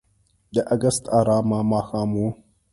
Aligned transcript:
د 0.53 0.55
اګست 0.73 1.03
آرامه 1.19 1.59
ماښام 1.71 2.09
و. 2.21 2.23